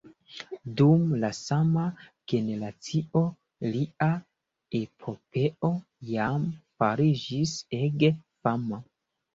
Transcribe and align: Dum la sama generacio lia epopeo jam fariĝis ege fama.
Dum 0.79 1.03
la 1.23 1.29
sama 1.39 1.83
generacio 2.33 3.23
lia 3.75 4.09
epopeo 4.83 5.75
jam 6.15 6.51
fariĝis 6.83 7.59
ege 7.85 8.15
fama. 8.25 8.87